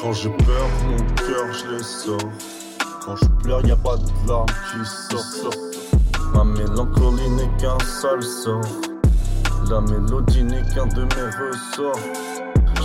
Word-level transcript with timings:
Quand 0.00 0.12
j'ai 0.12 0.28
peur, 0.28 0.68
mon 0.86 0.96
cœur, 1.16 1.52
je 1.52 1.74
les 1.74 1.82
sors. 1.82 2.18
Quand 3.04 3.16
je 3.16 3.24
pleure, 3.42 3.66
y 3.66 3.72
a 3.72 3.76
pas 3.76 3.96
de 3.96 4.28
larmes 4.28 4.46
qui 4.46 4.88
sortent. 5.10 5.58
Ma 6.32 6.44
mélancolie 6.44 7.28
n'est 7.30 7.50
qu'un 7.58 7.78
sale 7.80 8.22
sort. 8.22 8.60
La 9.68 9.80
mélodie 9.80 10.44
n'est 10.44 10.62
qu'un 10.72 10.86
de 10.86 11.02
mes 11.02 11.48
ressorts. 11.50 11.98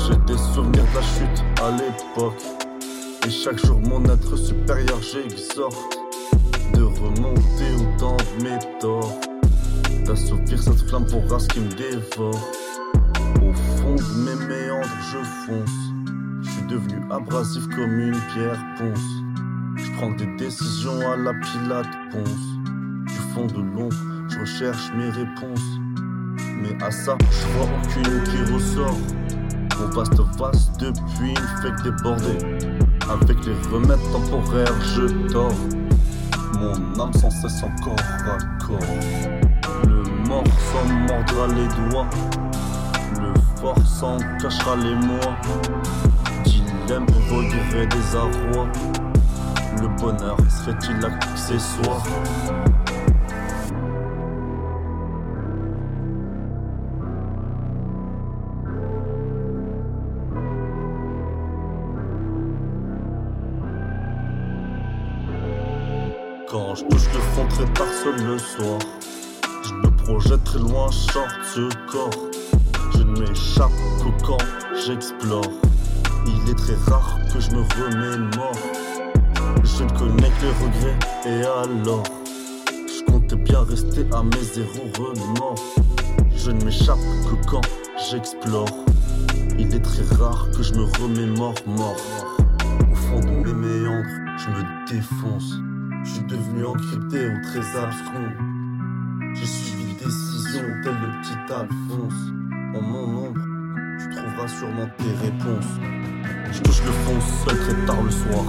J'ai 0.07 0.15
des 0.25 0.39
souvenirs 0.39 0.85
de 0.91 0.95
la 0.95 1.01
chute 1.03 1.43
à 1.61 1.69
l'époque. 1.71 2.41
Et 3.27 3.29
chaque 3.29 3.63
jour, 3.63 3.79
mon 3.81 4.03
être 4.05 4.35
supérieur, 4.35 4.99
j'exhorte 5.01 5.99
de 6.73 6.81
remonter 6.81 7.75
autant 7.75 8.17
de 8.17 8.43
mes 8.43 8.59
torts. 8.79 9.13
D'assouvir 10.05 10.61
cette 10.61 10.81
flamme 10.89 11.05
pour 11.05 11.29
race 11.29 11.47
qui 11.47 11.59
me 11.59 11.71
dévore. 11.73 12.49
Au 13.35 13.53
fond 13.53 13.95
de 13.95 14.13
mes 14.25 14.47
méandres, 14.47 14.87
je 15.11 15.19
fonce. 15.45 15.92
Devenu 16.69 17.01
abrasif 17.11 17.67
comme 17.75 17.99
une 17.99 18.19
pierre 18.33 18.57
ponce. 18.77 18.99
Je 19.75 19.91
prends 19.97 20.11
des 20.11 20.25
décisions 20.37 20.99
à 21.11 21.17
la 21.17 21.33
Pilate 21.33 21.87
ponce. 22.11 22.47
Du 23.05 23.19
fond 23.33 23.45
de 23.47 23.61
l'ombre, 23.61 23.95
je 24.29 24.39
recherche 24.39 24.91
mes 24.95 25.09
réponses. 25.09 25.79
Mais 26.61 26.81
à 26.81 26.89
ça, 26.89 27.17
je 27.19 27.47
vois 27.57 27.67
aucune 27.77 28.23
qui 28.23 28.53
ressort. 28.53 28.97
Mon 29.79 29.87
vaste 29.89 30.21
face 30.37 30.71
depuis 30.77 31.31
une 31.31 31.61
fake 31.61 31.83
débordée. 31.83 32.37
Avec 33.09 33.45
les 33.45 33.53
remèdes 33.69 34.11
temporaires, 34.11 34.81
je 34.81 35.31
dors. 35.31 35.53
Mon 36.59 37.01
âme 37.01 37.13
sans 37.13 37.29
cesse 37.29 37.61
encore 37.63 37.95
à 38.25 38.37
corps. 38.65 38.79
Le 39.85 40.03
mort 40.27 40.43
s'en 40.71 40.85
mordra 41.07 41.47
les 41.47 41.67
doigts. 41.89 42.07
Le 43.19 43.33
fort 43.59 43.85
s'en 43.85 44.17
cachera 44.39 44.77
les 44.77 44.95
mois. 44.95 45.35
Regret 46.99 47.87
des 47.87 48.15
arrois. 48.15 48.67
Le 49.81 49.87
bonheur 49.99 50.37
serait-il 50.47 51.03
accessoire? 51.03 52.03
Quand 66.47 66.75
je 66.75 66.83
touche 66.85 67.07
le 67.11 67.19
fond 67.19 67.47
très 67.49 67.65
tard 67.73 67.87
seul 67.87 68.23
le 68.23 68.37
soir, 68.37 68.77
je 69.63 69.73
me 69.73 69.89
projette 70.03 70.43
très 70.43 70.59
loin, 70.59 70.91
short 70.91 71.27
ce 71.43 71.67
corps. 71.91 72.11
Je 72.95 72.99
ne 72.99 73.19
m'échappe 73.19 73.71
qu'au 73.99 74.13
quand 74.23 74.37
j'explore. 74.85 75.41
Il 76.25 76.49
est 76.49 76.55
très 76.55 76.75
rare 76.91 77.19
que 77.33 77.39
je 77.39 77.51
me 77.51 77.61
remémore. 77.61 78.55
Je 79.63 79.83
ne 79.83 79.89
connais 79.97 80.31
que 80.39 80.63
regrets 80.63 80.99
et 81.25 81.43
alors, 81.43 82.03
je 82.65 83.11
comptais 83.11 83.35
bien 83.35 83.63
rester 83.63 84.05
à 84.13 84.23
mes 84.23 84.43
zéros 84.43 84.91
remords. 84.97 85.63
Je 86.35 86.51
ne 86.51 86.63
m'échappe 86.63 86.97
que 86.97 87.49
quand 87.49 87.61
j'explore. 88.09 88.85
Il 89.57 89.73
est 89.73 89.79
très 89.79 90.03
rare 90.15 90.47
que 90.55 90.63
je 90.63 90.73
me 90.73 90.83
remémore 91.01 91.55
mort. 91.65 91.95
Au 92.91 92.95
fond 92.95 93.19
de 93.19 93.51
mes 93.51 93.53
méandres, 93.53 94.07
je 94.37 94.49
me 94.49 94.87
défonce. 94.87 95.53
Je 96.03 96.11
suis 96.11 96.23
devenu 96.25 96.65
encrypté 96.65 97.27
au 97.27 97.41
très 97.43 97.79
abscon. 97.79 98.29
J'ai 99.35 99.45
suivi 99.45 99.93
décision 99.93 100.61
tel 100.83 100.93
le 100.93 101.21
petit 101.21 101.53
Alphonse. 101.53 102.33
En 102.75 102.81
mon 102.81 103.27
ombre, 103.27 103.41
tu 103.99 104.15
trouveras 104.15 104.47
sûrement 104.47 104.89
tes 104.97 105.25
réponses. 105.25 106.02
Je 106.53 106.61
touche 106.61 106.83
le 106.85 106.91
fond 106.91 107.19
seul 107.43 107.57
très 107.57 107.85
tard 107.87 108.03
le 108.03 108.11
soir. 108.11 108.45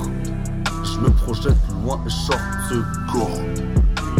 Je 0.84 0.98
me 1.00 1.09
projette 1.10 1.56
loin 1.82 1.98
et 2.06 2.10
short 2.10 2.42
ce 2.69 2.75
corps. 3.10 3.41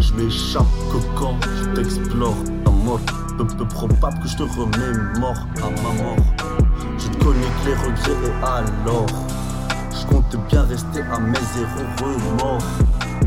Je 0.00 0.15
m'échappe 0.15 0.65
que 0.91 1.19
quand 1.19 1.37
je 1.43 1.65
t'explore. 1.75 2.37
Un 2.67 2.71
mort 2.71 3.00
peu, 3.37 3.47
peu 3.47 3.67
probable 3.67 4.19
que 4.23 4.28
je 4.28 4.37
te 4.39 4.43
remémore 4.43 5.37
à 5.59 5.69
ma 5.83 6.03
mort. 6.03 6.17
Je 6.99 7.09
ne 7.09 7.15
connais 7.17 7.41
que 7.41 7.69
les 7.69 7.75
regrets 7.75 8.27
et 8.27 8.43
alors. 8.43 9.06
Je 9.91 10.06
compte 10.06 10.37
bien 10.49 10.62
rester 10.62 11.03
à 11.03 11.19
mes 11.19 11.39
zéros 11.55 11.84
remords. 12.00 12.65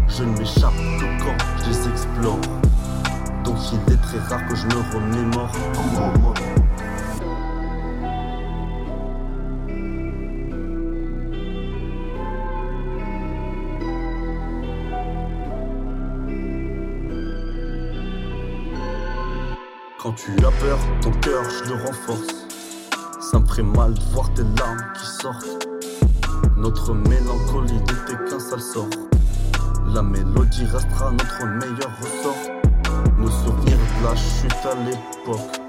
Je 0.07 0.23
ne 0.23 0.39
m'échappe 0.39 0.73
que 0.73 1.23
quand 1.23 1.37
je 1.59 1.69
les 1.69 1.89
explore. 1.89 2.39
Donc 3.43 3.57
il 3.71 3.93
est 3.93 3.97
très 3.97 4.19
rare 4.19 4.47
que 4.47 4.55
je 4.55 4.65
me 4.65 4.95
remémore. 4.95 5.51
Quand 20.07 20.13
tu 20.13 20.31
as 20.37 20.51
peur, 20.51 20.79
ton 21.01 21.11
cœur, 21.19 21.43
je 21.49 21.69
le 21.69 21.83
renforce. 21.83 22.47
Ça 23.19 23.39
me 23.39 23.45
ferait 23.45 23.61
mal 23.61 23.93
de 23.93 23.99
voir 24.13 24.33
tes 24.33 24.43
larmes 24.57 24.81
qui 24.97 25.05
sortent. 25.05 25.67
Notre 26.55 26.93
mélancolie 26.93 27.73
n'était 27.73 28.15
qu'un 28.29 28.39
sale 28.39 28.61
sort. 28.61 28.87
La 29.93 30.01
mélodie 30.01 30.63
restera 30.63 31.11
notre 31.11 31.45
meilleur 31.45 31.91
ressort. 31.99 32.37
Nos 33.17 33.29
souvenirs 33.29 33.77
de 33.99 34.05
la 34.05 34.15
chute 34.15 34.53
à 34.63 34.75
l'époque. 34.85 35.59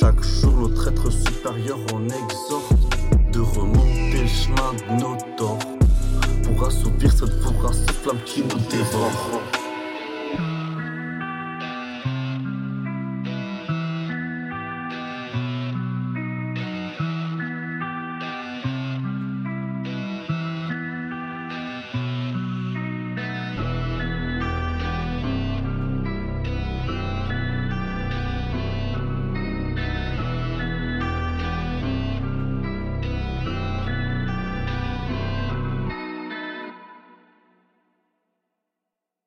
Chaque 0.00 0.22
jour, 0.22 0.52
notre 0.52 0.88
être 0.88 1.10
supérieur 1.10 1.76
en 1.92 2.04
exhorte 2.04 2.72
de 3.34 3.40
remonter 3.40 4.22
le 4.22 4.28
chemin 4.28 4.72
de 4.72 4.98
nos 4.98 5.18
torts. 5.36 5.58
Pour 6.42 6.68
assouvir 6.68 7.12
cette 7.12 7.38
vorace 7.42 7.84
flamme 8.02 8.22
qui 8.24 8.44
nous 8.44 8.60
dévore. 8.70 9.41